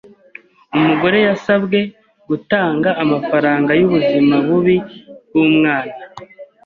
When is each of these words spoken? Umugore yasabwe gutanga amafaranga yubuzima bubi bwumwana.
Umugore 0.77 1.17
yasabwe 1.27 1.79
gutanga 2.29 2.89
amafaranga 3.03 3.71
yubuzima 3.79 4.35
bubi 4.47 4.75
bwumwana. 5.27 5.93